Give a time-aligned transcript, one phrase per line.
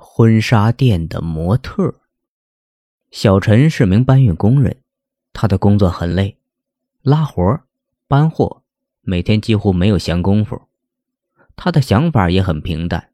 [0.00, 1.96] 婚纱店的模特。
[3.10, 4.76] 小陈是名搬运工人，
[5.32, 6.38] 他的工作很累，
[7.02, 7.60] 拉活、
[8.06, 8.62] 搬货，
[9.02, 10.62] 每天几乎没有闲工夫。
[11.56, 13.10] 他的想法也很平淡，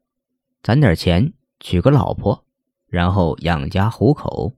[0.61, 2.45] 攒点钱娶个老婆，
[2.87, 4.53] 然后养家糊口。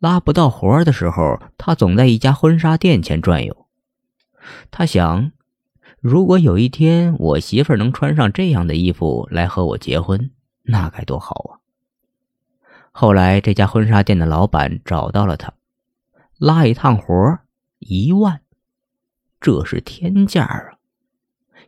[0.00, 3.66] 拉不到活的时候，他总在一家婚纱店前转悠。
[4.70, 5.30] 他想，
[6.00, 10.30] 如果有一天我媳妇能穿上这样的衣服来和我结婚，
[10.70, 11.58] 那该多好啊！
[12.92, 15.54] 后来，这家婚纱店的老板找到了他，
[16.38, 17.38] 拉一趟活
[17.80, 18.40] 一万，
[19.40, 20.78] 这是天价啊！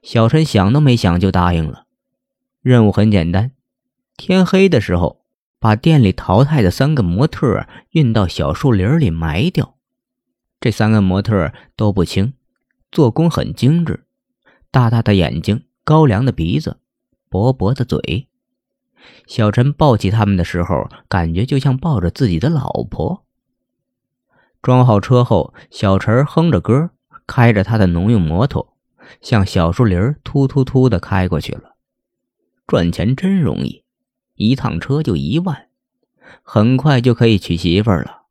[0.02, 1.87] 小陈想都没想就答应了。
[2.60, 3.52] 任务很简单，
[4.16, 5.24] 天黑的时候
[5.59, 9.77] 把店里淘汰的三个模特运到小树林里埋掉。
[10.60, 12.34] 这三个模特都不轻，
[12.93, 14.05] 做工很精致，
[14.71, 16.79] 大大的眼睛，高粱的鼻子，
[17.29, 18.29] 薄薄的嘴。
[19.27, 23.24] 小陈抱起他们的时候，感觉就像抱着自己的老婆。
[24.60, 26.90] 装好车后，小陈哼着歌，
[27.27, 28.74] 开着他的农用摩托，
[29.21, 31.74] 向小树林突突突的开过去了。
[32.66, 33.85] 赚钱真容易，
[34.37, 35.68] 一趟车就一万，
[36.43, 38.23] 很快就可以娶媳妇了。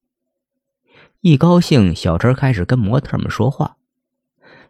[1.20, 3.78] 一高兴，小陈开始跟模特们说话，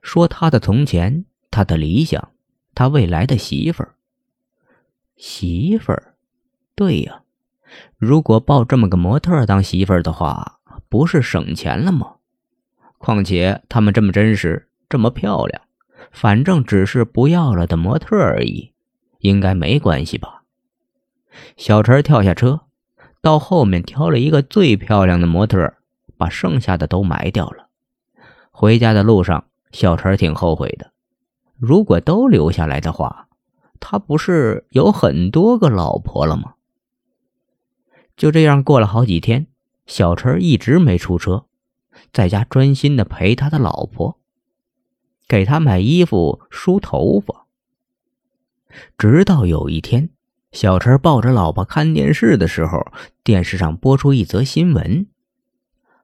[0.01, 2.31] 说他的从前，他的理想，
[2.73, 3.95] 他未来的媳妇儿。
[5.21, 6.15] 媳妇儿，
[6.73, 7.21] 对呀，
[7.99, 12.15] 如果抱这么个模特当媳妇儿的话，不是省钱了吗？
[12.97, 15.61] 况且他们这么真实，这么漂亮，
[16.11, 18.73] 反正只是不要了的模特而已，
[19.19, 20.41] 应该没关系吧？
[21.55, 22.61] 小陈跳下车，
[23.21, 25.75] 到后面挑了一个最漂亮的模特，
[26.17, 27.67] 把剩下的都埋掉了。
[28.49, 30.91] 回家的路上，小陈挺后悔的，
[31.59, 33.27] 如果都留下来的话。
[33.81, 36.53] 他不是有很多个老婆了吗？
[38.15, 39.47] 就这样过了好几天，
[39.87, 41.45] 小陈一直没出车，
[42.13, 44.19] 在家专心的陪他的老婆，
[45.27, 47.47] 给他买衣服、梳头发。
[48.97, 50.11] 直到有一天，
[50.51, 52.85] 小陈抱着老婆看电视的时候，
[53.23, 55.07] 电视上播出一则新闻：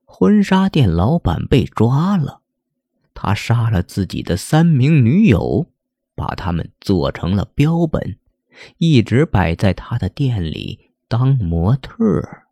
[0.03, 2.41] 婚纱店老板被抓了，
[3.13, 5.67] 他杀了自己的三名女友。
[6.17, 8.17] 把他们做成了标本，
[8.79, 12.46] 一直摆在他的店里当模特儿。